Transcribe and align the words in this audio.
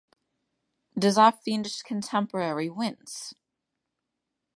Does 0.97 1.19
our 1.19 1.31
fiendish 1.31 1.83
contemporary 1.83 2.71
wince? 2.71 3.35